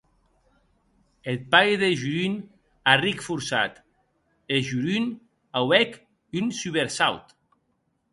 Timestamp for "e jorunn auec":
4.53-5.91